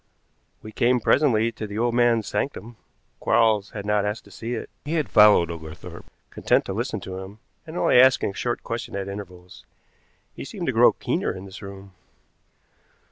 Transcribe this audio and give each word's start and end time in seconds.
We 0.63 0.71
came 0.71 0.99
presently 0.99 1.51
to 1.51 1.67
the 1.67 1.77
old 1.77 1.93
man's 1.93 2.27
sanctum. 2.27 2.75
Quarles 3.19 3.69
had 3.69 3.85
not 3.85 4.03
asked 4.03 4.23
to 4.23 4.31
see 4.31 4.55
it. 4.55 4.67
He 4.83 4.93
had 4.93 5.07
followed 5.11 5.51
Oglethorpe, 5.51 6.07
content 6.31 6.65
to 6.65 6.73
listen 6.73 6.99
to 7.01 7.19
him, 7.19 7.37
and 7.67 7.77
only 7.77 7.99
asking 7.99 8.31
a 8.31 8.33
short 8.33 8.63
question 8.63 8.95
at 8.95 9.07
intervals. 9.07 9.63
He 10.33 10.43
seemed 10.43 10.65
to 10.65 10.73
grow 10.73 10.91
keener 10.93 11.31
in 11.31 11.45
this 11.45 11.61
room. 11.61 11.91